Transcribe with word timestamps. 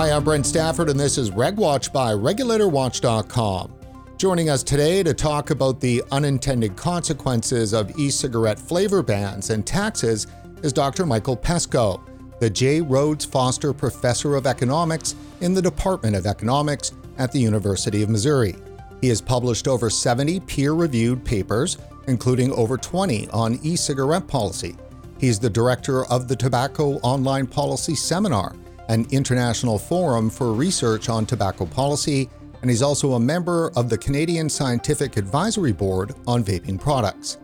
Hi, 0.00 0.12
I'm 0.12 0.24
Brent 0.24 0.46
Stafford, 0.46 0.88
and 0.88 0.98
this 0.98 1.18
is 1.18 1.30
RegWatch 1.30 1.92
by 1.92 2.14
RegulatorWatch.com. 2.14 3.74
Joining 4.16 4.48
us 4.48 4.62
today 4.62 5.02
to 5.02 5.12
talk 5.12 5.50
about 5.50 5.78
the 5.78 6.02
unintended 6.10 6.74
consequences 6.74 7.74
of 7.74 7.94
e 7.98 8.08
cigarette 8.08 8.58
flavor 8.58 9.02
bans 9.02 9.50
and 9.50 9.66
taxes 9.66 10.26
is 10.62 10.72
Dr. 10.72 11.04
Michael 11.04 11.36
Pesko, 11.36 12.00
the 12.38 12.48
J. 12.48 12.80
Rhoads 12.80 13.26
Foster 13.26 13.74
Professor 13.74 14.36
of 14.36 14.46
Economics 14.46 15.16
in 15.42 15.52
the 15.52 15.60
Department 15.60 16.16
of 16.16 16.24
Economics 16.24 16.92
at 17.18 17.30
the 17.30 17.38
University 17.38 18.02
of 18.02 18.08
Missouri. 18.08 18.56
He 19.02 19.08
has 19.08 19.20
published 19.20 19.68
over 19.68 19.90
70 19.90 20.40
peer 20.40 20.72
reviewed 20.72 21.26
papers, 21.26 21.76
including 22.06 22.52
over 22.52 22.78
20 22.78 23.28
on 23.32 23.58
e 23.62 23.76
cigarette 23.76 24.26
policy. 24.26 24.76
He's 25.18 25.38
the 25.38 25.50
director 25.50 26.06
of 26.06 26.26
the 26.26 26.36
Tobacco 26.36 26.92
Online 27.00 27.46
Policy 27.46 27.94
Seminar 27.94 28.54
an 28.90 29.06
international 29.12 29.78
forum 29.78 30.28
for 30.28 30.52
research 30.52 31.08
on 31.08 31.24
tobacco 31.24 31.64
policy, 31.64 32.28
and 32.60 32.68
he's 32.68 32.82
also 32.82 33.12
a 33.12 33.20
member 33.20 33.70
of 33.76 33.88
the 33.88 33.96
Canadian 33.96 34.48
Scientific 34.48 35.16
Advisory 35.16 35.72
Board 35.72 36.12
on 36.26 36.42
vaping 36.42 36.78
products. 36.78 37.38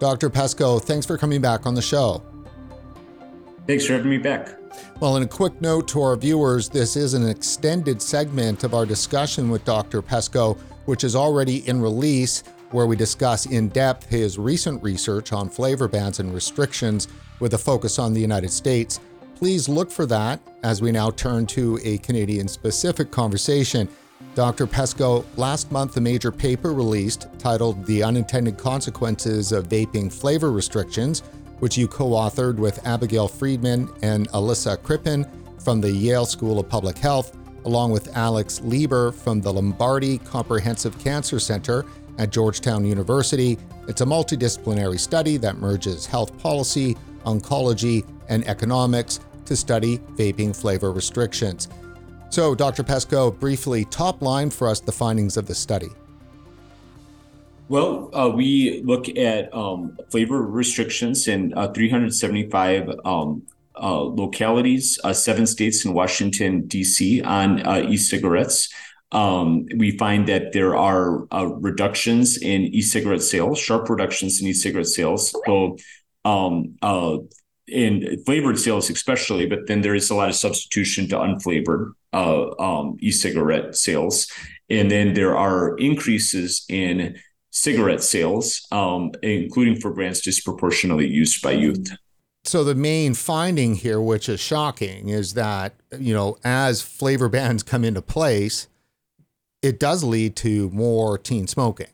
Dr. 0.00 0.28
Pesko, 0.28 0.82
thanks 0.82 1.06
for 1.06 1.16
coming 1.16 1.40
back 1.40 1.66
on 1.66 1.76
the 1.76 1.82
show. 1.82 2.20
Thanks 3.68 3.86
for 3.86 3.92
having 3.92 4.10
me 4.10 4.18
back. 4.18 4.58
Well, 4.98 5.16
in 5.16 5.22
a 5.22 5.28
quick 5.28 5.60
note 5.60 5.86
to 5.88 6.02
our 6.02 6.16
viewers, 6.16 6.68
this 6.68 6.96
is 6.96 7.14
an 7.14 7.28
extended 7.28 8.02
segment 8.02 8.64
of 8.64 8.74
our 8.74 8.84
discussion 8.84 9.50
with 9.50 9.64
Dr. 9.64 10.02
Pesko, 10.02 10.58
which 10.86 11.04
is 11.04 11.14
already 11.14 11.68
in 11.68 11.80
release, 11.80 12.42
where 12.72 12.88
we 12.88 12.96
discuss 12.96 13.46
in 13.46 13.68
depth 13.68 14.08
his 14.08 14.36
recent 14.36 14.82
research 14.82 15.32
on 15.32 15.48
flavor 15.48 15.86
bans 15.86 16.18
and 16.18 16.34
restrictions 16.34 17.06
with 17.38 17.54
a 17.54 17.58
focus 17.58 18.00
on 18.00 18.12
the 18.12 18.20
United 18.20 18.50
States 18.50 18.98
please 19.42 19.68
look 19.68 19.90
for 19.90 20.06
that 20.06 20.40
as 20.62 20.80
we 20.80 20.92
now 20.92 21.10
turn 21.10 21.44
to 21.44 21.76
a 21.82 21.98
Canadian 21.98 22.46
specific 22.46 23.10
conversation. 23.10 23.88
Dr. 24.36 24.68
Pesko, 24.68 25.24
last 25.36 25.72
month 25.72 25.96
a 25.96 26.00
major 26.00 26.30
paper 26.30 26.72
released 26.72 27.26
titled 27.40 27.84
The 27.84 28.04
Unintended 28.04 28.56
Consequences 28.56 29.50
of 29.50 29.68
Vaping 29.68 30.12
Flavor 30.12 30.52
Restrictions, 30.52 31.24
which 31.58 31.76
you 31.76 31.88
co 31.88 32.10
authored 32.10 32.54
with 32.54 32.86
Abigail 32.86 33.26
Friedman 33.26 33.90
and 34.02 34.28
Alyssa 34.28 34.80
Crippen 34.80 35.26
from 35.58 35.80
the 35.80 35.90
Yale 35.90 36.24
School 36.24 36.60
of 36.60 36.68
Public 36.68 36.96
Health, 36.96 37.36
along 37.64 37.90
with 37.90 38.16
Alex 38.16 38.60
Liber 38.60 39.10
from 39.10 39.40
the 39.40 39.52
Lombardi 39.52 40.18
Comprehensive 40.18 40.96
Cancer 41.00 41.40
Center 41.40 41.84
at 42.16 42.30
Georgetown 42.30 42.84
University. 42.84 43.58
It's 43.88 44.02
a 44.02 44.06
multidisciplinary 44.06 45.00
study 45.00 45.36
that 45.38 45.58
merges 45.58 46.06
health 46.06 46.38
policy, 46.38 46.96
oncology, 47.24 48.06
and 48.28 48.46
economics 48.46 49.18
to 49.46 49.56
study 49.56 49.98
vaping 50.16 50.54
flavor 50.54 50.92
restrictions. 50.92 51.68
So, 52.30 52.54
Dr. 52.54 52.82
Pesko, 52.82 53.38
briefly 53.38 53.84
top 53.84 54.22
line 54.22 54.48
for 54.48 54.68
us 54.68 54.80
the 54.80 54.92
findings 54.92 55.36
of 55.36 55.46
the 55.46 55.54
study. 55.54 55.90
Well, 57.68 58.10
uh, 58.14 58.28
we 58.28 58.82
look 58.84 59.08
at 59.10 59.54
um, 59.54 59.98
flavor 60.10 60.42
restrictions 60.42 61.28
in 61.28 61.52
uh, 61.54 61.72
375 61.72 62.90
um, 63.04 63.42
uh, 63.74 64.00
localities, 64.00 64.98
uh, 65.04 65.12
seven 65.12 65.46
states 65.46 65.84
in 65.84 65.94
Washington, 65.94 66.66
D.C., 66.66 67.22
on 67.22 67.66
uh, 67.66 67.86
e 67.88 67.96
cigarettes. 67.96 68.68
Um, 69.12 69.66
we 69.76 69.96
find 69.98 70.26
that 70.28 70.52
there 70.52 70.76
are 70.76 71.26
uh, 71.32 71.46
reductions 71.46 72.36
in 72.38 72.62
e 72.62 72.82
cigarette 72.82 73.22
sales, 73.22 73.58
sharp 73.58 73.88
reductions 73.88 74.40
in 74.40 74.48
e 74.48 74.52
cigarette 74.52 74.86
sales. 74.86 75.34
So, 75.46 75.76
um, 76.24 76.76
in 77.68 78.22
flavored 78.24 78.58
sales 78.58 78.90
especially 78.90 79.46
but 79.46 79.66
then 79.68 79.82
there 79.82 79.94
is 79.94 80.10
a 80.10 80.14
lot 80.14 80.28
of 80.28 80.34
substitution 80.34 81.08
to 81.08 81.16
unflavored 81.16 81.92
uh, 82.12 82.50
um, 82.58 82.96
e-cigarette 83.00 83.76
sales. 83.76 84.30
And 84.68 84.90
then 84.90 85.14
there 85.14 85.36
are 85.36 85.76
increases 85.78 86.64
in 86.68 87.18
cigarette 87.50 88.02
sales 88.02 88.66
um, 88.70 89.12
including 89.22 89.80
for 89.80 89.92
brands 89.92 90.20
disproportionately 90.20 91.06
used 91.06 91.42
by 91.42 91.52
youth. 91.52 91.90
So 92.44 92.64
the 92.64 92.74
main 92.74 93.14
finding 93.14 93.76
here 93.76 94.00
which 94.00 94.28
is 94.28 94.40
shocking 94.40 95.08
is 95.08 95.34
that 95.34 95.74
you 95.98 96.14
know 96.14 96.38
as 96.44 96.82
flavor 96.82 97.28
bans 97.30 97.62
come 97.62 97.84
into 97.84 98.02
place 98.02 98.68
it 99.60 99.78
does 99.78 100.02
lead 100.02 100.34
to 100.34 100.68
more 100.70 101.16
teen 101.18 101.46
smoking 101.46 101.86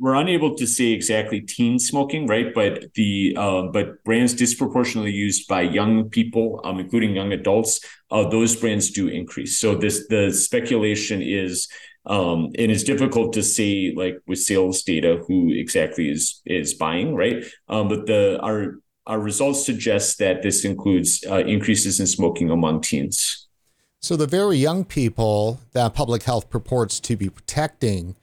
we're 0.00 0.14
unable 0.14 0.54
to 0.56 0.66
say 0.66 0.86
exactly 0.86 1.42
teen 1.42 1.78
smoking, 1.78 2.26
right? 2.26 2.54
But 2.54 2.94
the 2.94 3.36
uh, 3.36 3.62
but 3.64 4.02
brands 4.02 4.32
disproportionately 4.32 5.12
used 5.12 5.46
by 5.46 5.60
young 5.60 6.08
people, 6.08 6.60
um, 6.64 6.80
including 6.80 7.14
young 7.14 7.32
adults, 7.32 7.80
uh, 8.10 8.26
those 8.28 8.56
brands 8.56 8.90
do 8.90 9.08
increase. 9.08 9.58
So 9.58 9.74
this 9.74 10.06
the 10.08 10.32
speculation 10.32 11.20
is, 11.20 11.68
um, 12.06 12.46
and 12.58 12.72
it's 12.72 12.82
difficult 12.82 13.34
to 13.34 13.42
say 13.42 13.92
like 13.94 14.16
with 14.26 14.38
sales 14.38 14.82
data 14.82 15.22
who 15.28 15.52
exactly 15.52 16.08
is 16.08 16.40
is 16.46 16.72
buying, 16.72 17.14
right? 17.14 17.44
Um, 17.68 17.88
but 17.88 18.06
the 18.06 18.40
our 18.40 18.76
our 19.06 19.20
results 19.20 19.66
suggest 19.66 20.18
that 20.18 20.42
this 20.42 20.64
includes 20.64 21.22
uh, 21.30 21.40
increases 21.40 22.00
in 22.00 22.06
smoking 22.06 22.50
among 22.50 22.80
teens. 22.80 23.48
So 24.00 24.16
the 24.16 24.26
very 24.26 24.56
young 24.56 24.86
people 24.86 25.60
that 25.72 25.92
public 25.92 26.22
health 26.22 26.48
purports 26.48 27.00
to 27.00 27.16
be 27.16 27.28
protecting 27.28 28.16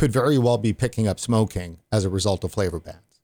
could 0.00 0.10
very 0.10 0.38
well 0.38 0.56
be 0.56 0.72
picking 0.72 1.06
up 1.06 1.20
smoking 1.20 1.76
as 1.92 2.06
a 2.06 2.08
result 2.08 2.42
of 2.42 2.50
flavor 2.50 2.80
bans. 2.80 3.20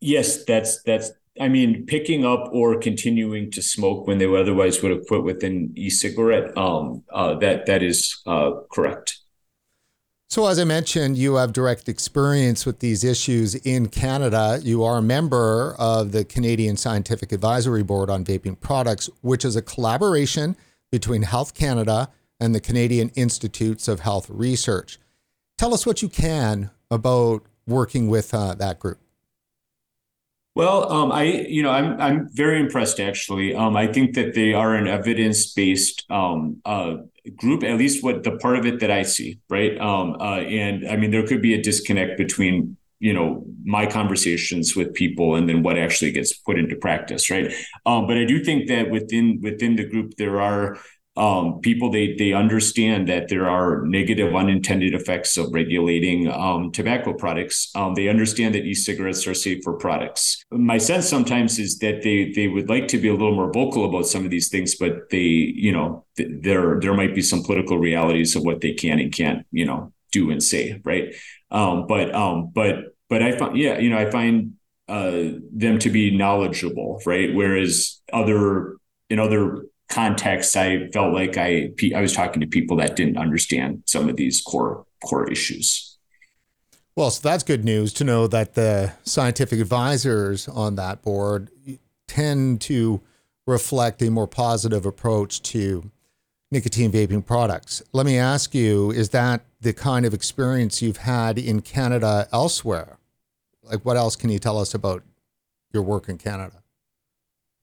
Yes, 0.00 0.44
that's 0.44 0.82
that's 0.82 1.12
I 1.40 1.46
mean, 1.46 1.86
picking 1.86 2.26
up 2.26 2.48
or 2.52 2.76
continuing 2.80 3.52
to 3.52 3.62
smoke 3.62 4.08
when 4.08 4.18
they 4.18 4.26
otherwise 4.26 4.82
would 4.82 4.90
have 4.90 5.06
quit 5.06 5.22
with 5.22 5.44
an 5.44 5.72
e-cigarette. 5.76 6.58
Um, 6.58 7.04
uh, 7.12 7.34
that 7.34 7.66
that 7.66 7.84
is 7.84 8.20
uh, 8.26 8.50
correct. 8.72 9.20
So, 10.28 10.48
as 10.48 10.58
I 10.58 10.64
mentioned, 10.64 11.16
you 11.16 11.36
have 11.36 11.52
direct 11.52 11.88
experience 11.88 12.66
with 12.66 12.80
these 12.80 13.04
issues 13.04 13.54
in 13.54 13.86
Canada. 13.86 14.58
You 14.60 14.82
are 14.82 14.98
a 14.98 15.02
member 15.02 15.76
of 15.78 16.10
the 16.10 16.24
Canadian 16.24 16.76
Scientific 16.76 17.30
Advisory 17.30 17.84
Board 17.84 18.10
on 18.10 18.24
Vaping 18.24 18.58
Products, 18.58 19.08
which 19.20 19.44
is 19.44 19.54
a 19.54 19.62
collaboration 19.62 20.56
between 20.90 21.22
Health 21.22 21.54
Canada 21.54 22.10
and 22.40 22.54
the 22.54 22.60
Canadian 22.60 23.10
Institutes 23.10 23.88
of 23.88 24.00
Health 24.00 24.28
Research. 24.30 24.98
Tell 25.58 25.72
us 25.72 25.86
what 25.86 26.02
you 26.02 26.08
can 26.08 26.70
about 26.90 27.44
working 27.66 28.08
with 28.08 28.34
uh, 28.34 28.54
that 28.54 28.78
group. 28.78 28.98
Well, 30.54 30.90
um, 30.90 31.12
I 31.12 31.24
you 31.24 31.62
know 31.62 31.70
I'm 31.70 32.00
I'm 32.00 32.28
very 32.32 32.58
impressed 32.58 32.98
actually. 32.98 33.54
Um, 33.54 33.76
I 33.76 33.86
think 33.86 34.14
that 34.14 34.34
they 34.34 34.54
are 34.54 34.74
an 34.74 34.88
evidence 34.88 35.52
based 35.52 36.04
um, 36.10 36.62
uh, 36.64 36.96
group, 37.36 37.62
at 37.62 37.76
least 37.76 38.02
what 38.02 38.24
the 38.24 38.38
part 38.38 38.56
of 38.56 38.64
it 38.64 38.80
that 38.80 38.90
I 38.90 39.02
see, 39.02 39.38
right? 39.50 39.78
Um, 39.78 40.16
uh, 40.18 40.40
and 40.40 40.88
I 40.88 40.96
mean 40.96 41.10
there 41.10 41.26
could 41.26 41.42
be 41.42 41.52
a 41.52 41.62
disconnect 41.62 42.16
between 42.16 42.78
you 43.00 43.12
know 43.12 43.44
my 43.64 43.84
conversations 43.84 44.74
with 44.74 44.94
people 44.94 45.34
and 45.34 45.46
then 45.46 45.62
what 45.62 45.76
actually 45.76 46.12
gets 46.12 46.32
put 46.32 46.58
into 46.58 46.74
practice, 46.76 47.30
right? 47.30 47.52
Um, 47.84 48.06
but 48.06 48.16
I 48.16 48.24
do 48.24 48.42
think 48.42 48.68
that 48.68 48.88
within 48.88 49.40
within 49.42 49.76
the 49.76 49.84
group 49.84 50.14
there 50.16 50.40
are 50.40 50.78
um, 51.16 51.60
people 51.60 51.90
they 51.90 52.14
they 52.14 52.32
understand 52.32 53.08
that 53.08 53.28
there 53.28 53.48
are 53.48 53.82
negative 53.86 54.34
unintended 54.34 54.94
effects 54.94 55.36
of 55.36 55.52
regulating 55.52 56.30
um, 56.30 56.70
tobacco 56.72 57.14
products. 57.14 57.70
Um, 57.74 57.94
they 57.94 58.08
understand 58.08 58.54
that 58.54 58.64
e-cigarettes 58.64 59.26
are 59.26 59.34
safer 59.34 59.72
products. 59.72 60.44
My 60.50 60.78
sense 60.78 61.08
sometimes 61.08 61.58
is 61.58 61.78
that 61.78 62.02
they 62.02 62.32
they 62.32 62.48
would 62.48 62.68
like 62.68 62.88
to 62.88 62.98
be 62.98 63.08
a 63.08 63.12
little 63.12 63.34
more 63.34 63.52
vocal 63.52 63.86
about 63.86 64.06
some 64.06 64.24
of 64.24 64.30
these 64.30 64.48
things, 64.48 64.74
but 64.74 65.10
they 65.10 65.18
you 65.18 65.72
know 65.72 66.04
th- 66.16 66.28
there 66.42 66.78
there 66.80 66.94
might 66.94 67.14
be 67.14 67.22
some 67.22 67.42
political 67.42 67.78
realities 67.78 68.36
of 68.36 68.44
what 68.44 68.60
they 68.60 68.74
can 68.74 68.98
and 68.98 69.12
can't 69.12 69.46
you 69.50 69.64
know 69.64 69.92
do 70.12 70.30
and 70.30 70.42
say, 70.42 70.80
right? 70.84 71.14
Um, 71.50 71.86
but 71.86 72.14
um, 72.14 72.50
but 72.54 72.94
but 73.08 73.22
I 73.22 73.36
find 73.36 73.56
yeah 73.56 73.78
you 73.78 73.88
know 73.88 73.98
I 73.98 74.10
find 74.10 74.54
uh, 74.88 75.30
them 75.52 75.78
to 75.78 75.90
be 75.90 76.16
knowledgeable, 76.16 77.00
right? 77.06 77.34
Whereas 77.34 78.00
other 78.12 78.76
in 79.08 79.18
other 79.18 79.66
context, 79.88 80.56
I 80.56 80.88
felt 80.88 81.12
like 81.12 81.36
I 81.36 81.70
I 81.94 82.00
was 82.00 82.12
talking 82.12 82.40
to 82.40 82.46
people 82.46 82.76
that 82.78 82.96
didn't 82.96 83.18
understand 83.18 83.82
some 83.86 84.08
of 84.08 84.16
these 84.16 84.40
core 84.40 84.84
core 85.04 85.30
issues. 85.30 85.98
Well, 86.96 87.10
so 87.10 87.28
that's 87.28 87.42
good 87.42 87.64
news 87.64 87.92
to 87.94 88.04
know 88.04 88.26
that 88.26 88.54
the 88.54 88.94
scientific 89.04 89.60
advisors 89.60 90.48
on 90.48 90.76
that 90.76 91.02
board 91.02 91.50
tend 92.08 92.62
to 92.62 93.02
reflect 93.46 94.00
a 94.02 94.10
more 94.10 94.26
positive 94.26 94.86
approach 94.86 95.42
to 95.42 95.90
nicotine 96.50 96.90
vaping 96.90 97.24
products. 97.24 97.82
Let 97.92 98.06
me 98.06 98.16
ask 98.16 98.54
you, 98.54 98.90
is 98.90 99.10
that 99.10 99.44
the 99.60 99.72
kind 99.72 100.06
of 100.06 100.14
experience 100.14 100.80
you've 100.80 100.98
had 100.98 101.38
in 101.38 101.60
Canada 101.60 102.28
elsewhere? 102.32 102.98
Like 103.62 103.84
what 103.84 103.96
else 103.96 104.16
can 104.16 104.30
you 104.30 104.38
tell 104.38 104.58
us 104.58 104.74
about 104.74 105.02
your 105.72 105.82
work 105.82 106.08
in 106.08 106.18
Canada? 106.18 106.62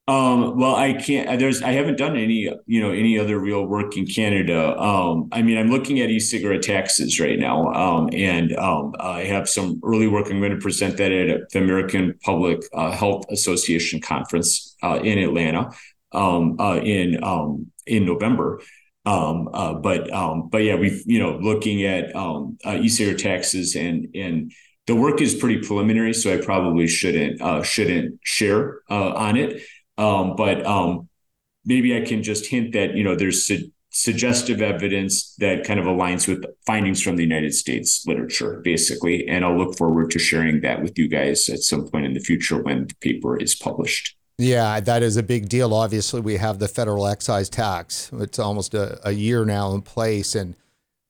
Um, 0.06 0.58
well, 0.58 0.74
I 0.76 0.92
can't. 0.92 1.38
There's. 1.38 1.62
I 1.62 1.70
haven't 1.72 1.96
done 1.96 2.14
any. 2.14 2.50
You 2.66 2.80
know, 2.82 2.90
any 2.90 3.18
other 3.18 3.38
real 3.38 3.64
work 3.66 3.96
in 3.96 4.04
Canada. 4.06 4.78
Um, 4.78 5.28
I 5.32 5.40
mean, 5.40 5.56
I'm 5.56 5.70
looking 5.70 6.00
at 6.00 6.10
e-cigarette 6.10 6.60
taxes 6.62 7.18
right 7.18 7.38
now, 7.38 7.72
um, 7.72 8.10
and 8.12 8.54
um, 8.56 8.92
I 9.00 9.24
have 9.24 9.48
some 9.48 9.80
early 9.82 10.06
work. 10.06 10.26
I'm 10.30 10.40
going 10.40 10.52
to 10.52 10.58
present 10.58 10.98
that 10.98 11.10
at 11.10 11.48
the 11.50 11.58
American 11.58 12.14
Public 12.22 12.60
uh, 12.74 12.90
Health 12.90 13.24
Association 13.30 13.98
conference 14.02 14.76
uh, 14.82 15.00
in 15.02 15.18
Atlanta. 15.18 15.70
um, 16.12 16.56
uh, 16.60 16.76
in 16.82 17.22
um, 17.24 17.66
in 17.86 18.04
November. 18.06 18.60
Uh, 19.06 19.74
but 19.74 20.08
but 20.50 20.58
yeah, 20.58 20.76
we've 20.76 21.02
you 21.06 21.18
know 21.18 21.38
looking 21.38 21.84
at 21.84 22.14
uh, 22.16 22.42
e-cigarette 22.80 23.18
taxes 23.18 23.74
and 23.76 24.08
and 24.14 24.52
the 24.86 24.94
work 24.94 25.20
is 25.22 25.34
pretty 25.34 25.66
preliminary, 25.66 26.12
so 26.12 26.32
I 26.32 26.38
probably 26.38 26.86
shouldn't 26.86 27.40
uh, 27.40 27.62
shouldn't 27.62 28.20
share 28.22 28.80
uh, 28.90 29.12
on 29.12 29.36
it. 29.36 29.62
Um, 29.96 30.36
but 30.36 30.64
um, 30.66 31.08
maybe 31.64 31.96
I 31.96 32.00
can 32.00 32.22
just 32.22 32.46
hint 32.46 32.72
that 32.72 32.94
you 32.94 33.04
know 33.04 33.14
there's 33.14 33.46
su- 33.46 33.70
suggestive 33.90 34.60
evidence 34.60 35.36
that 35.36 35.64
kind 35.64 35.78
of 35.78 35.86
aligns 35.86 36.26
with 36.26 36.44
findings 36.66 37.00
from 37.00 37.16
the 37.16 37.22
United 37.22 37.54
States 37.54 38.04
literature, 38.06 38.60
basically, 38.64 39.26
and 39.28 39.44
I'll 39.44 39.56
look 39.56 39.78
forward 39.78 40.10
to 40.10 40.18
sharing 40.18 40.60
that 40.62 40.82
with 40.82 40.98
you 40.98 41.08
guys 41.08 41.48
at 41.48 41.60
some 41.60 41.88
point 41.88 42.04
in 42.04 42.12
the 42.12 42.20
future 42.20 42.60
when 42.60 42.88
the 42.88 42.94
paper 42.96 43.36
is 43.36 43.54
published. 43.54 44.16
Yeah, 44.36 44.80
that 44.80 45.04
is 45.04 45.16
a 45.16 45.22
big 45.22 45.48
deal. 45.48 45.72
Obviously, 45.72 46.20
we 46.20 46.38
have 46.38 46.58
the 46.58 46.66
federal 46.66 47.06
excise 47.06 47.48
tax. 47.48 48.10
It's 48.14 48.40
almost 48.40 48.74
a, 48.74 48.98
a 49.06 49.12
year 49.12 49.44
now 49.44 49.72
in 49.74 49.82
place. 49.82 50.34
And 50.34 50.56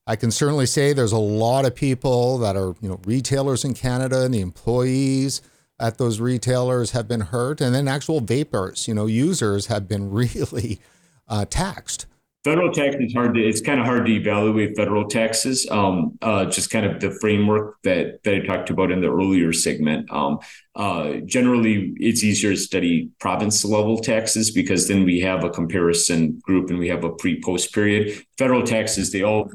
I 0.06 0.16
can 0.16 0.30
certainly 0.30 0.66
say 0.66 0.92
there's 0.92 1.12
a 1.12 1.18
lot 1.18 1.64
of 1.64 1.74
people 1.74 2.36
that 2.38 2.54
are, 2.54 2.74
you 2.82 2.88
know, 2.90 3.00
retailers 3.06 3.64
in 3.64 3.72
Canada 3.72 4.24
and 4.24 4.34
the 4.34 4.40
employees 4.40 5.40
at 5.78 5.98
those 5.98 6.20
retailers 6.20 6.92
have 6.92 7.08
been 7.08 7.20
hurt. 7.20 7.60
And 7.60 7.74
then 7.74 7.88
actual 7.88 8.20
vapers, 8.20 8.86
you 8.86 8.94
know, 8.94 9.06
users 9.06 9.66
have 9.66 9.88
been 9.88 10.10
really 10.12 10.80
uh, 11.28 11.44
taxed 11.44 12.06
federal 12.44 12.70
tax 12.70 12.94
is 12.96 13.14
hard 13.14 13.34
to 13.34 13.40
it's 13.40 13.62
kind 13.62 13.80
of 13.80 13.86
hard 13.86 14.04
to 14.04 14.12
evaluate 14.12 14.76
federal 14.76 15.08
taxes 15.08 15.66
um, 15.70 16.16
uh, 16.20 16.44
just 16.44 16.70
kind 16.70 16.84
of 16.84 17.00
the 17.00 17.10
framework 17.12 17.76
that 17.82 18.22
that 18.22 18.34
i 18.34 18.40
talked 18.40 18.68
about 18.70 18.90
in 18.90 19.00
the 19.00 19.10
earlier 19.10 19.52
segment 19.52 20.10
um, 20.12 20.38
uh, 20.76 21.14
generally 21.24 21.94
it's 21.96 22.22
easier 22.22 22.50
to 22.50 22.56
study 22.56 23.08
province 23.18 23.64
level 23.64 23.98
taxes 23.98 24.50
because 24.50 24.86
then 24.86 25.04
we 25.04 25.20
have 25.20 25.42
a 25.42 25.50
comparison 25.50 26.38
group 26.42 26.68
and 26.68 26.78
we 26.78 26.88
have 26.88 27.02
a 27.02 27.10
pre-post 27.12 27.72
period 27.72 28.22
federal 28.36 28.62
taxes 28.62 29.10
they 29.10 29.22
all 29.22 29.50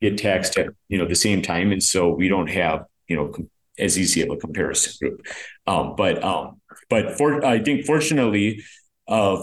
get 0.00 0.18
taxed 0.18 0.58
at 0.58 0.66
you 0.88 0.98
know 0.98 1.06
the 1.06 1.14
same 1.14 1.40
time 1.40 1.70
and 1.70 1.82
so 1.82 2.08
we 2.08 2.28
don't 2.28 2.50
have 2.50 2.84
you 3.06 3.16
know 3.16 3.32
as 3.78 3.98
easy 3.98 4.22
of 4.22 4.30
a 4.30 4.36
comparison 4.36 4.92
group 5.00 5.26
um, 5.66 5.94
but 5.96 6.22
um, 6.22 6.60
but 6.88 7.16
for 7.16 7.44
i 7.44 7.58
think 7.62 7.84
fortunately 7.84 8.62
uh, 9.08 9.40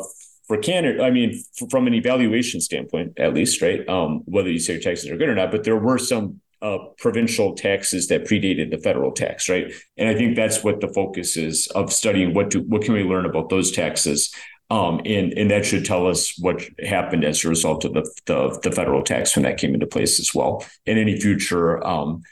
for 0.47 0.57
Canada, 0.57 1.03
I 1.03 1.09
mean, 1.09 1.41
from 1.71 1.87
an 1.87 1.95
evaluation 1.95 2.61
standpoint, 2.61 3.13
at 3.17 3.33
least, 3.33 3.63
right? 3.63 3.87
Um, 3.89 4.21
whether 4.25 4.51
you 4.51 4.59
say 4.59 4.73
your 4.73 4.81
taxes 4.81 5.09
are 5.09 5.17
good 5.17 5.29
or 5.29 5.33
not, 5.33 5.51
but 5.51 5.63
there 5.63 5.77
were 5.77 5.97
some 5.97 6.39
uh, 6.61 6.77
provincial 6.97 7.53
taxes 7.53 8.07
that 8.07 8.25
predated 8.25 8.71
the 8.71 8.77
federal 8.77 9.11
tax, 9.11 9.49
right? 9.49 9.73
And 9.97 10.07
I 10.09 10.15
think 10.15 10.35
that's 10.35 10.63
what 10.63 10.81
the 10.81 10.87
focus 10.87 11.37
is 11.37 11.67
of 11.67 11.91
studying. 11.91 12.33
What 12.33 12.49
do 12.49 12.61
what 12.61 12.81
can 12.83 12.93
we 12.93 13.03
learn 13.03 13.25
about 13.25 13.49
those 13.49 13.71
taxes? 13.71 14.33
Um, 14.69 15.01
and 15.05 15.33
and 15.33 15.51
that 15.51 15.65
should 15.65 15.85
tell 15.85 16.07
us 16.07 16.33
what 16.39 16.63
happened 16.83 17.23
as 17.23 17.43
a 17.43 17.49
result 17.49 17.85
of 17.85 17.93
the, 17.93 18.09
the, 18.25 18.59
the 18.63 18.71
federal 18.71 19.03
tax 19.03 19.35
when 19.35 19.43
that 19.43 19.57
came 19.57 19.73
into 19.73 19.85
place 19.85 20.19
as 20.19 20.33
well, 20.33 20.65
and 20.87 20.97
any 20.97 21.19
future 21.19 21.85
um, 21.85 22.23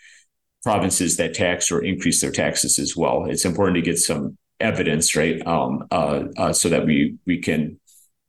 provinces 0.64 1.18
that 1.18 1.34
tax 1.34 1.72
or 1.72 1.84
increase 1.84 2.22
their 2.22 2.32
taxes 2.32 2.80
as 2.80 2.96
well. 2.96 3.26
It's 3.26 3.46
important 3.46 3.76
to 3.76 3.82
get 3.82 4.00
some 4.00 4.38
evidence, 4.60 5.16
right, 5.16 5.46
um, 5.46 5.86
uh, 5.92 6.24
uh, 6.38 6.54
so 6.54 6.70
that 6.70 6.86
we 6.86 7.18
we 7.26 7.38
can 7.38 7.80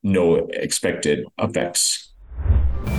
know 0.02 0.48
expected 0.52 1.24
effects. 1.38 2.12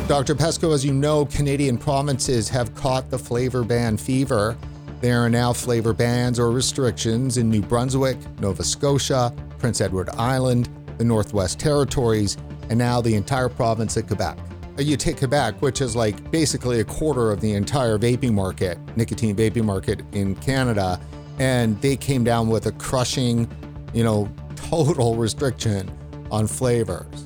Dr. 0.07 0.35
Pesko, 0.35 0.73
as 0.73 0.85
you 0.85 0.93
know, 0.93 1.25
Canadian 1.25 1.77
provinces 1.77 2.49
have 2.49 2.73
caught 2.75 3.09
the 3.09 3.19
flavor 3.19 3.63
ban 3.63 3.97
fever. 3.97 4.57
There 5.01 5.23
are 5.23 5.29
now 5.29 5.53
flavor 5.53 5.93
bans 5.93 6.39
or 6.39 6.51
restrictions 6.51 7.37
in 7.37 7.49
New 7.49 7.61
Brunswick, 7.61 8.17
Nova 8.39 8.63
Scotia, 8.63 9.33
Prince 9.59 9.81
Edward 9.81 10.09
Island, 10.11 10.69
the 10.97 11.03
Northwest 11.03 11.59
Territories, 11.59 12.37
and 12.69 12.79
now 12.79 13.01
the 13.01 13.13
entire 13.15 13.49
province 13.49 13.97
of 13.97 14.07
Quebec. 14.07 14.37
Uh, 14.77 14.81
you 14.81 14.97
take 14.97 15.17
Quebec, 15.17 15.61
which 15.61 15.81
is 15.81 15.95
like 15.95 16.31
basically 16.31 16.79
a 16.79 16.83
quarter 16.83 17.31
of 17.31 17.41
the 17.41 17.53
entire 17.53 17.97
vaping 17.97 18.33
market, 18.33 18.77
nicotine 18.97 19.35
vaping 19.35 19.63
market 19.63 20.01
in 20.11 20.35
Canada, 20.35 20.99
and 21.39 21.79
they 21.81 21.95
came 21.95 22.23
down 22.23 22.49
with 22.49 22.65
a 22.65 22.71
crushing, 22.73 23.49
you 23.93 24.03
know, 24.03 24.29
total 24.55 25.15
restriction 25.15 25.89
on 26.31 26.47
flavors. 26.47 27.25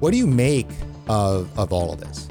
What 0.00 0.12
do 0.12 0.18
you 0.18 0.26
make 0.26 0.68
of, 1.08 1.56
of 1.58 1.72
all 1.72 1.92
of 1.92 2.00
this? 2.00 2.28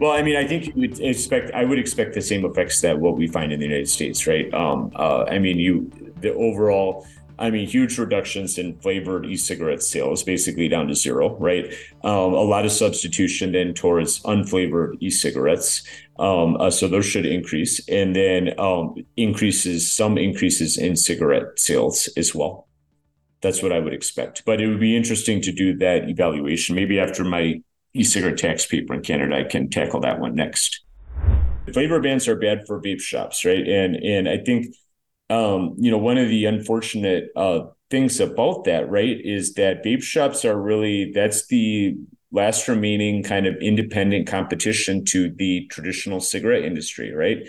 Well, 0.00 0.12
I 0.12 0.22
mean, 0.22 0.36
I 0.36 0.46
think 0.46 0.66
you 0.66 0.72
would 0.76 1.00
expect. 1.00 1.52
I 1.52 1.64
would 1.64 1.78
expect 1.78 2.14
the 2.14 2.20
same 2.20 2.44
effects 2.44 2.82
that 2.82 2.98
what 2.98 3.16
we 3.16 3.26
find 3.26 3.50
in 3.50 3.60
the 3.60 3.64
United 3.64 3.88
States, 3.88 4.26
right? 4.26 4.52
Um, 4.52 4.92
uh, 4.94 5.24
I 5.24 5.38
mean, 5.38 5.58
you 5.58 5.90
the 6.20 6.34
overall. 6.34 7.06
I 7.38 7.50
mean, 7.50 7.66
huge 7.66 7.98
reductions 7.98 8.58
in 8.58 8.78
flavored 8.80 9.26
e-cigarette 9.26 9.82
sales, 9.82 10.22
basically 10.22 10.68
down 10.68 10.88
to 10.88 10.94
zero, 10.94 11.36
right? 11.38 11.72
Um, 12.02 12.32
a 12.32 12.42
lot 12.42 12.64
of 12.64 12.72
substitution 12.72 13.52
then 13.52 13.74
towards 13.74 14.20
unflavored 14.22 14.96
e-cigarettes, 15.00 15.82
um, 16.18 16.56
uh, 16.56 16.70
so 16.70 16.88
those 16.88 17.04
should 17.04 17.26
increase, 17.26 17.86
and 17.88 18.16
then 18.16 18.58
um, 18.58 18.94
increases 19.16 19.92
some 19.92 20.16
increases 20.16 20.78
in 20.78 20.96
cigarette 20.96 21.58
sales 21.58 22.08
as 22.16 22.34
well 22.34 22.66
that's 23.42 23.62
what 23.62 23.72
I 23.72 23.78
would 23.78 23.92
expect. 23.92 24.44
But 24.44 24.60
it 24.60 24.66
would 24.66 24.80
be 24.80 24.96
interesting 24.96 25.40
to 25.42 25.52
do 25.52 25.76
that 25.78 26.08
evaluation. 26.08 26.74
Maybe 26.74 26.98
after 26.98 27.24
my 27.24 27.62
e-cigarette 27.94 28.38
tax 28.38 28.66
paper 28.66 28.94
in 28.94 29.02
Canada, 29.02 29.36
I 29.36 29.44
can 29.44 29.70
tackle 29.70 30.00
that 30.00 30.18
one 30.18 30.34
next. 30.34 30.82
Flavor 31.72 32.00
bans 32.00 32.28
are 32.28 32.36
bad 32.36 32.66
for 32.66 32.80
vape 32.80 33.00
shops, 33.00 33.44
right? 33.44 33.66
And 33.66 33.96
and 33.96 34.28
I 34.28 34.38
think 34.38 34.74
um, 35.30 35.74
you 35.78 35.90
know 35.90 35.98
one 35.98 36.18
of 36.18 36.28
the 36.28 36.44
unfortunate 36.44 37.30
uh, 37.36 37.60
things 37.90 38.20
about 38.20 38.64
that, 38.64 38.90
right, 38.90 39.16
is 39.22 39.54
that 39.54 39.84
vape 39.84 40.02
shops 40.02 40.44
are 40.44 40.60
really 40.60 41.12
that's 41.12 41.46
the 41.46 41.96
last 42.32 42.68
remaining 42.68 43.22
kind 43.22 43.46
of 43.46 43.54
independent 43.56 44.26
competition 44.26 45.04
to 45.06 45.30
the 45.36 45.66
traditional 45.68 46.20
cigarette 46.20 46.64
industry, 46.64 47.14
right? 47.14 47.46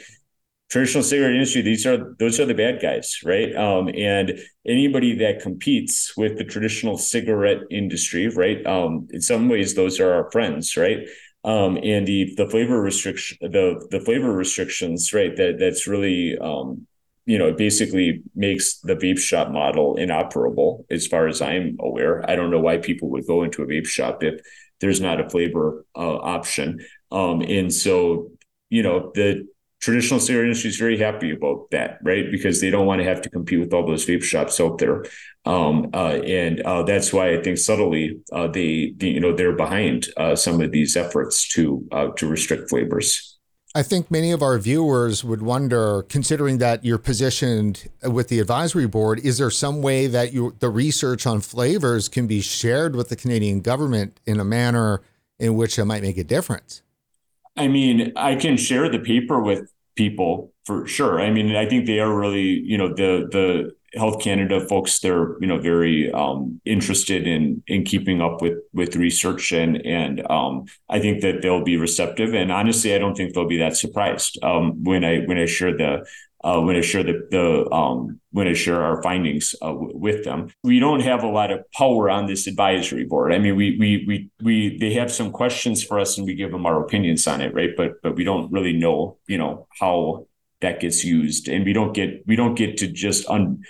traditional 0.70 1.04
cigarette 1.04 1.34
industry 1.34 1.62
these 1.62 1.86
are 1.86 2.14
those 2.20 2.40
are 2.40 2.46
the 2.46 2.54
bad 2.54 2.82
guys 2.82 3.20
right 3.24 3.56
um, 3.56 3.90
and 3.96 4.40
anybody 4.68 5.16
that 5.16 5.42
competes 5.42 6.16
with 6.18 6.38
the 6.38 6.44
traditional 6.44 6.98
cigarette 6.98 7.62
industry 7.72 8.28
right 8.28 8.66
um, 8.66 9.08
in 9.12 9.22
some 9.22 9.48
ways 9.48 9.76
those 9.76 10.00
are 10.00 10.14
our 10.14 10.30
friends 10.32 10.76
right 10.76 11.08
um, 11.46 11.78
and 11.84 12.06
the 12.06 12.34
the 12.36 12.50
flavor 12.50 12.82
restriction 12.82 13.38
the 13.42 13.88
the 13.92 14.02
flavor 14.02 14.32
restrictions 14.34 15.14
right 15.14 15.38
that 15.38 15.58
that's 15.58 15.88
really 15.88 16.38
um, 16.40 16.86
you 17.28 17.38
know 17.38 17.50
it 17.50 17.58
basically 17.58 18.24
makes 18.36 18.80
the 18.82 18.96
vape 18.96 19.20
shop 19.20 19.52
model 19.52 19.96
inoperable 19.98 20.86
as 20.90 21.06
far 21.06 21.28
as 21.28 21.42
i'm 21.42 21.78
aware 21.80 22.28
i 22.30 22.36
don't 22.36 22.50
know 22.50 22.60
why 22.60 22.78
people 22.78 23.10
would 23.10 23.28
go 23.28 23.44
into 23.44 23.62
a 23.62 23.68
vape 23.68 23.86
shop 23.86 24.24
if 24.24 24.42
there's 24.80 25.02
not 25.02 25.22
a 25.22 25.30
flavor 25.30 25.86
uh, 25.96 26.18
option 26.18 26.80
um, 27.12 27.42
and 27.42 27.74
so 27.74 28.32
you 28.70 28.82
know 28.82 29.12
the 29.14 29.48
traditional 29.80 30.20
cigarette 30.20 30.46
industry 30.46 30.70
is 30.70 30.78
very 30.78 30.98
happy 30.98 31.32
about 31.32 31.70
that, 31.72 32.00
right? 32.02 32.32
Because 32.32 32.60
they 32.60 32.70
don't 32.72 32.88
want 32.88 33.00
to 33.00 33.06
have 33.06 33.22
to 33.22 33.30
compete 33.30 33.60
with 33.60 33.74
all 33.74 33.86
those 33.86 34.06
vape 34.06 34.24
shops 34.24 34.60
out 34.60 34.80
there, 34.80 35.06
um, 35.46 35.90
uh, 35.94 36.16
and 36.26 36.62
uh, 36.62 36.84
that's 36.84 37.14
why 37.14 37.34
I 37.34 37.42
think 37.42 37.58
subtly 37.58 38.20
uh, 38.32 38.48
they, 38.48 38.94
they, 38.98 39.10
you 39.10 39.20
know, 39.20 39.36
they're 39.36 39.56
behind 39.56 40.08
uh, 40.18 40.36
some 40.36 40.62
of 40.62 40.72
these 40.72 40.98
efforts 40.98 41.48
to 41.54 41.88
uh, 41.92 42.08
to 42.18 42.28
restrict 42.28 42.70
flavors. 42.70 43.37
I 43.76 43.84
think 43.84 44.10
many 44.10 44.32
of 44.32 44.42
our 44.42 44.58
viewers 44.58 45.24
would 45.24 45.42
wonder, 45.42 46.04
considering 46.04 46.58
that 46.60 46.84
you're 46.84 46.98
positioned 46.98 47.90
with 48.04 48.30
the 48.30 48.40
advisory 48.40 48.88
board, 48.88 49.20
is 49.20 49.38
there 49.38 49.50
some 49.52 49.82
way 49.82 50.08
that 50.08 50.34
you, 50.34 50.56
the 50.60 50.70
research 50.70 51.28
on 51.28 51.42
flavors 51.42 52.10
can 52.10 52.28
be 52.28 52.42
shared 52.42 52.96
with 52.96 53.10
the 53.10 53.16
Canadian 53.16 53.62
government 53.62 54.20
in 54.26 54.40
a 54.40 54.46
manner 54.46 55.02
in 55.38 55.56
which 55.56 55.78
it 55.78 55.86
might 55.86 56.02
make 56.02 56.18
a 56.18 56.24
difference? 56.24 56.82
I 57.56 57.68
mean, 57.68 58.14
I 58.16 58.36
can 58.36 58.58
share 58.58 58.90
the 58.90 59.00
paper 59.00 59.40
with 59.42 59.72
people 59.96 60.54
for 60.66 60.88
sure. 60.88 61.20
I 61.20 61.30
mean, 61.32 61.56
I 61.56 61.66
think 61.66 61.86
they 61.86 62.00
are 62.00 62.14
really, 62.14 62.42
you 62.42 62.78
know, 62.78 62.90
the 62.90 63.28
the 63.32 63.76
Health 63.96 64.22
Canada 64.22 64.66
folks. 64.68 65.00
They're 65.00 65.40
you 65.40 65.48
know 65.48 65.58
very 65.58 66.12
um, 66.12 66.60
interested 66.66 67.26
in 67.28 67.64
in 67.68 67.84
keeping 67.84 68.22
up 68.22 68.42
with 68.42 68.58
with 68.74 68.96
research 68.96 69.52
and 69.52 69.86
and 69.86 70.30
um, 70.30 70.66
I 70.90 71.00
think 71.00 71.22
that 71.22 71.42
they'll 71.42 71.64
be 71.64 71.78
receptive. 71.78 72.34
And 72.34 72.52
honestly, 72.52 72.94
I 72.94 72.98
don't 72.98 73.16
think 73.16 73.34
they'll 73.34 73.48
be 73.48 73.58
that 73.58 73.78
surprised 73.78 74.38
um, 74.44 74.84
when 74.84 75.04
I 75.04 75.20
when 75.20 75.38
I 75.38 75.46
share 75.46 75.76
the 75.76 76.06
uh, 76.44 76.62
when 76.62 76.76
I 76.76 76.82
share 76.82 77.04
the, 77.04 77.28
the 77.32 77.72
um, 77.74 78.20
when 78.32 78.48
I 78.48 78.54
share 78.54 78.84
our 78.84 79.02
findings 79.02 79.56
uh, 79.62 79.68
w- 79.68 79.98
with 79.98 80.24
them. 80.24 80.50
We 80.64 80.80
don't 80.80 81.00
have 81.00 81.24
a 81.24 81.28
lot 81.28 81.52
of 81.52 81.70
power 81.72 82.10
on 82.10 82.28
this 82.28 82.46
advisory 82.48 83.06
board. 83.06 83.34
I 83.34 83.40
mean, 83.40 83.56
we 83.56 83.78
we 83.80 84.06
we 84.08 84.30
we 84.42 84.78
they 84.78 84.94
have 84.94 85.12
some 85.12 85.32
questions 85.32 85.84
for 85.84 86.00
us, 86.00 86.18
and 86.18 86.28
we 86.28 86.36
give 86.36 86.52
them 86.52 86.66
our 86.66 86.82
opinions 86.82 87.26
on 87.28 87.42
it, 87.42 87.54
right? 87.54 87.72
But 87.76 88.02
but 88.04 88.16
we 88.16 88.24
don't 88.24 88.52
really 88.52 88.74
know, 88.74 89.18
you 89.28 89.38
know, 89.38 89.68
how 89.80 90.28
that 90.62 90.80
gets 90.80 91.04
used, 91.04 91.48
and 91.48 91.66
we 91.66 91.74
don't 91.74 91.94
get 91.94 92.24
we 92.28 92.36
don't 92.36 92.56
get 92.56 92.78
to 92.78 92.88
just 92.88 93.28
un 93.30 93.64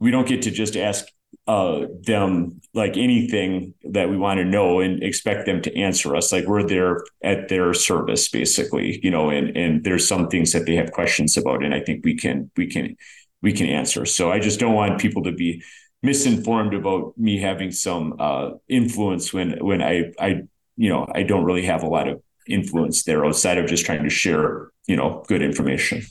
we 0.00 0.10
don't 0.10 0.26
get 0.26 0.42
to 0.42 0.50
just 0.50 0.76
ask 0.76 1.06
uh, 1.46 1.86
them 2.04 2.60
like 2.74 2.96
anything 2.96 3.74
that 3.90 4.08
we 4.08 4.16
want 4.16 4.38
to 4.38 4.44
know 4.44 4.80
and 4.80 5.02
expect 5.02 5.46
them 5.46 5.60
to 5.62 5.76
answer 5.76 6.14
us. 6.14 6.32
Like 6.32 6.46
we're 6.46 6.66
there 6.66 7.04
at 7.22 7.48
their 7.48 7.74
service, 7.74 8.28
basically, 8.28 9.00
you 9.02 9.10
know, 9.10 9.30
and 9.30 9.56
and 9.56 9.84
there's 9.84 10.06
some 10.06 10.28
things 10.28 10.52
that 10.52 10.66
they 10.66 10.76
have 10.76 10.92
questions 10.92 11.36
about, 11.36 11.64
and 11.64 11.74
I 11.74 11.80
think 11.80 12.04
we 12.04 12.16
can 12.16 12.50
we 12.56 12.66
can 12.66 12.96
we 13.42 13.52
can 13.52 13.66
answer. 13.66 14.06
So 14.06 14.30
I 14.30 14.38
just 14.38 14.60
don't 14.60 14.74
want 14.74 15.00
people 15.00 15.22
to 15.24 15.32
be 15.32 15.62
misinformed 16.02 16.74
about 16.74 17.16
me 17.16 17.38
having 17.38 17.70
some 17.70 18.14
uh, 18.18 18.50
influence 18.68 19.32
when 19.32 19.58
when 19.64 19.82
I 19.82 20.12
I 20.18 20.42
you 20.76 20.88
know 20.88 21.06
I 21.14 21.22
don't 21.22 21.44
really 21.44 21.66
have 21.66 21.82
a 21.82 21.88
lot 21.88 22.08
of 22.08 22.22
influence 22.48 23.04
there 23.04 23.24
outside 23.24 23.58
of 23.58 23.66
just 23.66 23.84
trying 23.84 24.02
to 24.02 24.10
share 24.10 24.70
you 24.86 24.96
know 24.96 25.24
good 25.28 25.42
information. 25.42 26.02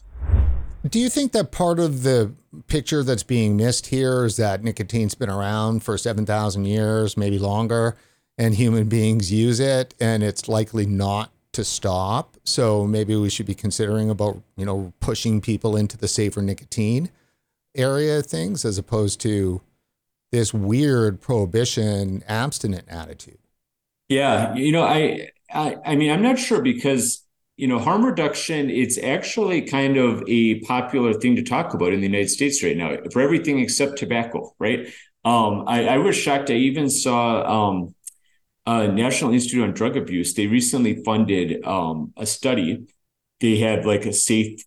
Do 0.89 0.99
you 0.99 1.09
think 1.09 1.31
that 1.33 1.51
part 1.51 1.79
of 1.79 2.03
the 2.03 2.33
picture 2.67 3.03
that's 3.03 3.23
being 3.23 3.55
missed 3.55 3.87
here 3.87 4.25
is 4.25 4.37
that 4.37 4.63
nicotine's 4.63 5.13
been 5.13 5.29
around 5.29 5.83
for 5.83 5.97
7,000 5.97 6.65
years, 6.65 7.15
maybe 7.15 7.37
longer, 7.37 7.95
and 8.37 8.55
human 8.55 8.89
beings 8.89 9.31
use 9.31 9.59
it 9.59 9.93
and 9.99 10.23
it's 10.23 10.47
likely 10.47 10.87
not 10.87 11.31
to 11.53 11.63
stop. 11.63 12.37
So 12.43 12.87
maybe 12.87 13.15
we 13.15 13.29
should 13.29 13.45
be 13.45 13.53
considering 13.53 14.09
about, 14.09 14.41
you 14.57 14.65
know, 14.65 14.93
pushing 14.99 15.41
people 15.41 15.75
into 15.75 15.97
the 15.97 16.07
safer 16.07 16.41
nicotine 16.41 17.09
area 17.75 18.19
of 18.19 18.25
things 18.25 18.65
as 18.65 18.77
opposed 18.77 19.21
to 19.21 19.61
this 20.31 20.53
weird 20.53 21.21
prohibition 21.21 22.23
abstinent 22.27 22.85
attitude. 22.87 23.37
Yeah, 24.09 24.53
you 24.55 24.71
know, 24.71 24.83
I 24.83 25.29
I, 25.53 25.77
I 25.85 25.95
mean, 25.95 26.11
I'm 26.11 26.21
not 26.21 26.39
sure 26.39 26.61
because 26.61 27.25
you 27.57 27.67
know, 27.67 27.77
harm 27.77 28.03
reduction, 28.03 28.71
it's 28.71 28.97
actually 28.97 29.61
kind 29.61 29.95
of 29.95 30.23
a 30.27 30.59
popular 30.61 31.13
thing 31.13 31.35
to 31.35 31.43
talk 31.43 31.75
about 31.75 31.93
in 31.93 31.99
the 31.99 32.07
United 32.07 32.29
States 32.29 32.63
right 32.63 32.75
now 32.75 32.97
for 33.11 33.21
everything 33.21 33.59
except 33.59 33.99
tobacco, 33.99 34.55
right? 34.57 34.87
Um, 35.23 35.65
I, 35.67 35.85
I, 35.85 35.97
was 35.99 36.15
shocked. 36.15 36.49
I 36.49 36.55
even 36.55 36.89
saw 36.89 37.75
um, 37.75 38.95
National 38.95 39.31
Institute 39.31 39.63
on 39.63 39.73
Drug 39.73 39.95
Abuse. 39.95 40.33
They 40.33 40.47
recently 40.47 41.03
funded 41.03 41.63
um, 41.63 42.13
a 42.17 42.25
study. 42.25 42.87
They 43.41 43.57
had 43.57 43.85
like 43.85 44.07
a 44.07 44.13
safe 44.13 44.63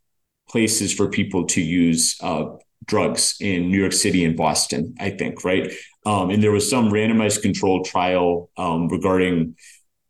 places 0.49 0.93
for 0.95 1.09
people 1.09 1.47
to 1.47 1.61
use 1.61 2.17
uh, 2.23 2.45
drugs 2.85 3.37
in 3.41 3.71
New 3.71 3.81
York 3.81 3.93
City 3.93 4.25
and 4.25 4.37
Boston, 4.37 4.95
I 5.01 5.11
think, 5.11 5.43
right? 5.43 5.73
Um, 6.07 6.31
and 6.31 6.43
there 6.43 6.53
was 6.53 6.71
some 6.71 6.91
randomized 6.91 7.43
controlled 7.43 7.87
trial 7.87 8.51
um, 8.57 8.89
regarding 8.89 9.57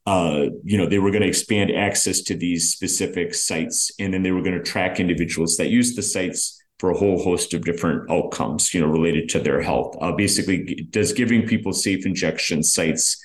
uh, 0.06 0.46
you 0.62 0.76
know, 0.76 0.86
they 0.86 0.98
were 0.98 1.10
going 1.10 1.22
to 1.22 1.28
expand 1.28 1.70
access 1.70 2.20
to 2.22 2.36
these 2.36 2.70
specific 2.70 3.34
sites, 3.34 3.90
and 3.98 4.12
then 4.12 4.22
they 4.22 4.32
were 4.32 4.42
going 4.42 4.56
to 4.56 4.62
track 4.62 5.00
individuals 5.00 5.56
that 5.56 5.68
use 5.68 5.94
the 5.94 6.02
sites 6.02 6.60
for 6.78 6.90
a 6.90 6.98
whole 6.98 7.22
host 7.22 7.54
of 7.54 7.64
different 7.64 8.10
outcomes, 8.10 8.74
you 8.74 8.80
know, 8.80 8.86
related 8.86 9.28
to 9.30 9.40
their 9.40 9.62
health. 9.62 9.96
Uh, 10.00 10.12
basically, 10.12 10.86
does 10.90 11.12
giving 11.12 11.46
people 11.46 11.72
safe 11.72 12.04
injection 12.04 12.62
sites, 12.62 13.18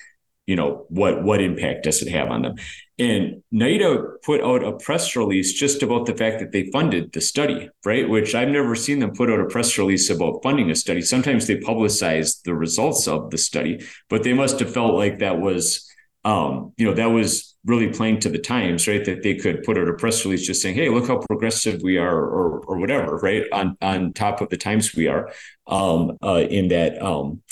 you 0.46 0.56
know, 0.56 0.86
what 0.88 1.22
what 1.22 1.42
impact 1.42 1.84
does 1.84 2.00
it 2.00 2.08
have 2.10 2.30
on 2.30 2.42
them? 2.42 2.54
And 2.98 3.42
NIDA 3.52 4.22
put 4.22 4.42
out 4.42 4.62
a 4.62 4.72
press 4.72 5.16
release 5.16 5.52
just 5.52 5.82
about 5.82 6.06
the 6.06 6.14
fact 6.14 6.38
that 6.38 6.52
they 6.52 6.70
funded 6.70 7.12
the 7.12 7.20
study, 7.20 7.68
right? 7.84 8.08
Which 8.08 8.34
I've 8.34 8.48
never 8.48 8.74
seen 8.74 8.98
them 8.98 9.12
put 9.12 9.30
out 9.30 9.40
a 9.40 9.46
press 9.46 9.76
release 9.78 10.10
about 10.10 10.42
funding 10.42 10.70
a 10.70 10.74
study. 10.74 11.00
Sometimes 11.02 11.46
they 11.46 11.56
publicize 11.56 12.42
the 12.42 12.54
results 12.54 13.08
of 13.08 13.30
the 13.30 13.38
study, 13.38 13.84
but 14.08 14.22
they 14.22 14.34
must 14.34 14.60
have 14.60 14.72
felt 14.72 14.94
like 14.94 15.18
that 15.18 15.40
was 15.40 15.89
um, 16.24 16.72
you 16.76 16.86
know, 16.86 16.94
that 16.94 17.06
was 17.06 17.56
really 17.64 17.88
playing 17.88 18.20
to 18.20 18.28
the 18.28 18.38
times, 18.38 18.86
right? 18.86 19.04
That 19.04 19.22
they 19.22 19.34
could 19.34 19.62
put 19.62 19.78
out 19.78 19.88
a 19.88 19.94
press 19.94 20.24
release 20.24 20.46
just 20.46 20.60
saying, 20.60 20.74
"Hey, 20.74 20.88
look 20.88 21.08
how 21.08 21.18
progressive 21.18 21.80
we 21.82 21.96
are," 21.96 22.18
or 22.18 22.60
or 22.60 22.78
whatever, 22.78 23.16
right? 23.16 23.44
On 23.52 23.76
on 23.80 24.12
top 24.12 24.40
of 24.40 24.50
the 24.50 24.56
times 24.56 24.94
we 24.94 25.08
are, 25.08 25.32
um, 25.66 26.18
uh, 26.22 26.44
in 26.48 26.68
that 26.68 27.00
um, 27.00 27.42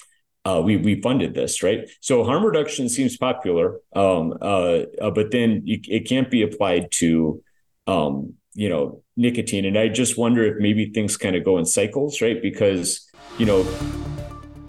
uh, 0.45 0.61
we 0.63 0.77
we 0.77 1.01
funded 1.01 1.35
this, 1.35 1.63
right? 1.63 1.89
So 2.01 2.25
harm 2.25 2.45
reduction 2.45 2.89
seems 2.89 3.17
popular, 3.17 3.81
um, 3.95 4.35
uh, 4.41 4.81
uh 5.01 5.11
but 5.11 5.31
then 5.31 5.63
you, 5.65 5.81
it 5.89 6.07
can't 6.09 6.31
be 6.31 6.43
applied 6.43 6.91
to, 6.93 7.43
um, 7.87 8.35
you 8.55 8.69
know, 8.69 9.03
nicotine. 9.17 9.65
And 9.65 9.79
I 9.79 9.89
just 9.89 10.19
wonder 10.19 10.45
if 10.45 10.61
maybe 10.61 10.91
things 10.91 11.17
kind 11.17 11.37
of 11.37 11.45
go 11.45 11.57
in 11.59 11.65
cycles, 11.65 12.21
right? 12.21 12.41
Because 12.41 13.09
you 13.39 13.47
know 13.47 13.63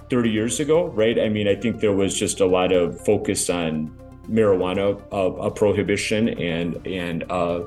30 0.09 0.29
years 0.29 0.59
ago, 0.59 0.87
right? 0.87 1.19
I 1.19 1.29
mean, 1.29 1.47
I 1.47 1.55
think 1.55 1.79
there 1.79 1.93
was 1.93 2.17
just 2.17 2.39
a 2.39 2.45
lot 2.45 2.71
of 2.71 2.99
focus 3.05 3.49
on 3.49 3.95
marijuana 4.27 5.01
uh, 5.11 5.49
prohibition 5.49 6.29
and 6.29 6.85
and 6.85 7.23
uh, 7.31 7.63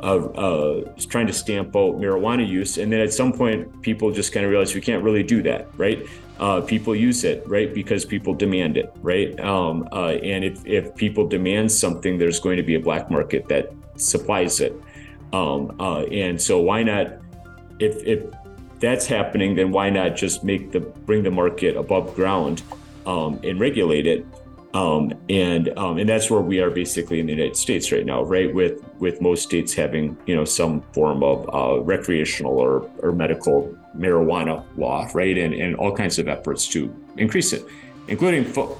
uh, 0.00 0.80
trying 1.08 1.26
to 1.26 1.32
stamp 1.32 1.68
out 1.74 1.96
marijuana 1.96 2.46
use, 2.46 2.78
and 2.78 2.92
then 2.92 3.00
at 3.00 3.12
some 3.12 3.32
point, 3.32 3.82
people 3.82 4.10
just 4.10 4.32
kind 4.32 4.44
of 4.44 4.50
realized 4.50 4.74
we 4.74 4.80
can't 4.80 5.02
really 5.02 5.22
do 5.22 5.42
that, 5.42 5.68
right? 5.76 6.06
Uh, 6.38 6.60
people 6.60 6.94
use 6.94 7.24
it, 7.24 7.42
right, 7.48 7.72
because 7.72 8.04
people 8.04 8.34
demand 8.34 8.76
it, 8.76 8.92
right? 9.00 9.38
Um, 9.40 9.88
uh, 9.92 10.08
and 10.08 10.44
if 10.44 10.64
if 10.66 10.94
people 10.96 11.26
demand 11.26 11.72
something, 11.72 12.18
there's 12.18 12.40
going 12.40 12.58
to 12.58 12.62
be 12.62 12.74
a 12.74 12.80
black 12.80 13.10
market 13.10 13.48
that 13.48 13.72
supplies 13.96 14.60
it, 14.60 14.78
um, 15.32 15.74
uh, 15.80 16.02
and 16.04 16.40
so 16.40 16.60
why 16.60 16.82
not? 16.82 17.06
If 17.78 17.96
if 18.04 18.24
that's 18.80 19.06
happening, 19.06 19.54
then 19.54 19.70
why 19.70 19.90
not 19.90 20.16
just 20.16 20.44
make 20.44 20.72
the 20.72 20.80
bring 20.80 21.22
the 21.22 21.30
market 21.30 21.76
above 21.76 22.14
ground 22.14 22.62
um, 23.06 23.40
and 23.42 23.58
regulate 23.60 24.06
it? 24.06 24.26
Um, 24.74 25.14
and 25.30 25.70
um, 25.78 25.96
and 25.98 26.08
that's 26.08 26.30
where 26.30 26.40
we 26.40 26.60
are 26.60 26.70
basically 26.70 27.18
in 27.18 27.26
the 27.26 27.32
United 27.32 27.56
States 27.56 27.90
right 27.92 28.04
now, 28.04 28.22
right? 28.22 28.54
With 28.54 28.84
with 28.98 29.22
most 29.22 29.44
states 29.44 29.72
having 29.72 30.16
you 30.26 30.36
know 30.36 30.44
some 30.44 30.82
form 30.92 31.22
of 31.22 31.48
uh, 31.52 31.80
recreational 31.80 32.58
or 32.58 32.90
or 32.98 33.12
medical 33.12 33.74
marijuana 33.96 34.64
law, 34.76 35.08
right? 35.14 35.38
And 35.38 35.54
and 35.54 35.76
all 35.76 35.96
kinds 35.96 36.18
of 36.18 36.28
efforts 36.28 36.68
to 36.68 36.94
increase 37.16 37.54
it, 37.54 37.64
including 38.08 38.44
fo- 38.44 38.76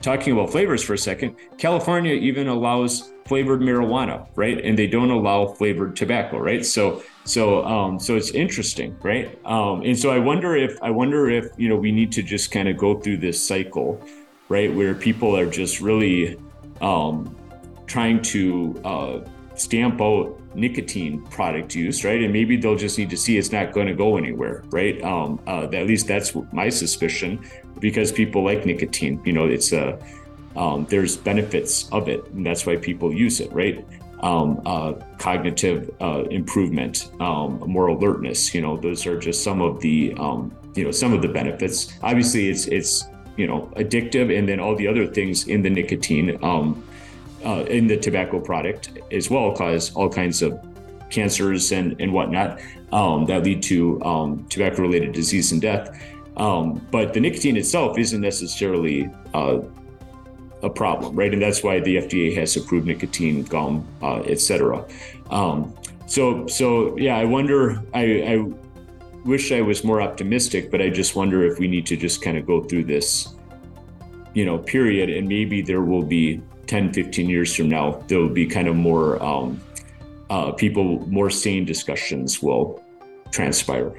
talking 0.00 0.32
about 0.32 0.50
flavors 0.50 0.82
for 0.82 0.94
a 0.94 0.98
second. 0.98 1.36
California 1.58 2.14
even 2.14 2.48
allows 2.48 3.12
flavored 3.26 3.60
marijuana, 3.60 4.26
right? 4.36 4.64
And 4.64 4.78
they 4.78 4.86
don't 4.86 5.10
allow 5.10 5.46
flavored 5.46 5.96
tobacco, 5.96 6.38
right? 6.38 6.64
So 6.64 7.02
so 7.24 7.64
um, 7.64 7.98
so 7.98 8.16
it's 8.16 8.30
interesting, 8.30 8.96
right? 9.02 9.38
Um, 9.46 9.82
and 9.82 9.98
so 9.98 10.10
I 10.10 10.18
wonder 10.18 10.56
if 10.56 10.80
I 10.82 10.90
wonder 10.90 11.30
if 11.30 11.46
you 11.56 11.68
know 11.68 11.76
we 11.76 11.90
need 11.90 12.12
to 12.12 12.22
just 12.22 12.50
kind 12.50 12.68
of 12.68 12.76
go 12.76 13.00
through 13.00 13.18
this 13.18 13.46
cycle, 13.46 14.00
right, 14.48 14.72
where 14.72 14.94
people 14.94 15.36
are 15.36 15.46
just 15.46 15.80
really 15.80 16.38
um, 16.80 17.34
trying 17.86 18.20
to 18.22 18.80
uh, 18.84 19.20
stamp 19.54 20.00
out 20.00 20.38
nicotine 20.54 21.22
product 21.22 21.74
use, 21.74 22.04
right? 22.04 22.22
And 22.22 22.32
maybe 22.32 22.56
they'll 22.56 22.76
just 22.76 22.98
need 22.98 23.10
to 23.10 23.16
see 23.16 23.38
it's 23.38 23.52
not 23.52 23.72
going 23.72 23.86
to 23.86 23.94
go 23.94 24.16
anywhere, 24.16 24.62
right? 24.70 25.02
Um, 25.02 25.40
uh, 25.46 25.64
at 25.64 25.86
least 25.86 26.06
that's 26.06 26.36
my 26.52 26.68
suspicion, 26.68 27.44
because 27.80 28.12
people 28.12 28.44
like 28.44 28.66
nicotine. 28.66 29.20
You 29.24 29.32
know, 29.32 29.46
it's 29.46 29.72
a 29.72 29.98
um, 30.56 30.86
there's 30.90 31.16
benefits 31.16 31.88
of 31.90 32.08
it, 32.08 32.24
and 32.28 32.44
that's 32.44 32.66
why 32.66 32.76
people 32.76 33.12
use 33.12 33.40
it, 33.40 33.52
right? 33.52 33.84
Um, 34.22 34.62
uh, 34.64 34.94
cognitive 35.18 35.90
uh, 36.00 36.24
improvement, 36.30 37.10
um, 37.20 37.58
more 37.66 37.88
alertness. 37.88 38.54
You 38.54 38.62
know, 38.62 38.78
those 38.78 39.06
are 39.06 39.18
just 39.18 39.44
some 39.44 39.60
of 39.60 39.80
the 39.80 40.14
um, 40.18 40.50
you 40.74 40.84
know 40.84 40.90
some 40.90 41.12
of 41.12 41.20
the 41.20 41.28
benefits. 41.28 41.92
Obviously, 42.02 42.48
it's 42.48 42.66
it's 42.66 43.04
you 43.36 43.46
know 43.46 43.70
addictive, 43.76 44.36
and 44.36 44.48
then 44.48 44.60
all 44.60 44.76
the 44.76 44.88
other 44.88 45.06
things 45.06 45.46
in 45.48 45.62
the 45.62 45.68
nicotine, 45.68 46.38
um, 46.42 46.82
uh, 47.44 47.64
in 47.68 47.86
the 47.86 47.98
tobacco 47.98 48.40
product 48.40 48.98
as 49.12 49.28
well, 49.28 49.52
cause 49.52 49.94
all 49.94 50.08
kinds 50.08 50.40
of 50.40 50.58
cancers 51.10 51.72
and 51.72 52.00
and 52.00 52.12
whatnot 52.12 52.60
um, 52.92 53.26
that 53.26 53.42
lead 53.42 53.62
to 53.64 54.02
um, 54.04 54.46
tobacco-related 54.48 55.12
disease 55.12 55.52
and 55.52 55.60
death. 55.60 56.00
but 56.36 57.12
the 57.12 57.20
nicotine 57.20 57.56
itself 57.56 57.98
isn't 57.98 58.20
necessarily 58.20 59.10
uh, 59.34 59.58
a 60.62 60.70
problem, 60.70 61.14
right? 61.16 61.32
And 61.32 61.42
that's 61.42 61.62
why 61.62 61.80
the 61.80 61.96
FDA 61.96 62.34
has 62.36 62.56
approved 62.56 62.86
nicotine, 62.86 63.44
gum, 63.44 63.86
uh, 64.02 64.20
et 64.20 64.40
cetera. 64.40 64.84
Um, 65.30 65.74
so, 66.06 66.46
so 66.46 66.96
yeah, 66.96 67.16
I 67.16 67.24
wonder. 67.24 67.82
I, 67.92 68.02
I 68.22 68.52
wish 69.24 69.52
I 69.52 69.62
was 69.62 69.84
more 69.84 70.02
optimistic, 70.02 70.70
but 70.70 70.80
I 70.82 70.90
just 70.90 71.16
wonder 71.16 71.44
if 71.44 71.58
we 71.58 71.66
need 71.66 71.86
to 71.86 71.96
just 71.96 72.22
kind 72.22 72.36
of 72.36 72.46
go 72.46 72.62
through 72.62 72.84
this, 72.84 73.34
you 74.34 74.44
know, 74.44 74.58
period, 74.58 75.10
and 75.10 75.26
maybe 75.26 75.62
there 75.62 75.82
will 75.82 76.02
be 76.02 76.42
10, 76.66 76.92
15 76.92 77.28
years 77.28 77.54
from 77.54 77.68
now, 77.68 78.02
there 78.06 78.18
will 78.18 78.28
be 78.28 78.46
kind 78.46 78.68
of 78.68 78.76
more 78.76 79.22
um, 79.22 79.60
uh, 80.30 80.52
people, 80.52 81.06
more 81.08 81.30
sane 81.30 81.64
discussions 81.64 82.42
will 82.42 82.82
transpire. 83.30 83.92